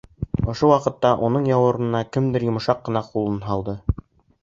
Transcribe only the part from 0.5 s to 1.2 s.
Ошо ваҡыт